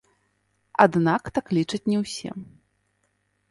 [0.85, 2.29] Аднак так лічаць не ўсе.